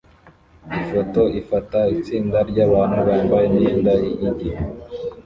Ifoto 0.79 1.21
ifata 1.39 1.79
itsinda 1.95 2.39
ryabantu 2.49 2.99
bambaye 3.07 3.45
imyenda 3.51 3.91
yigihe 4.01 4.61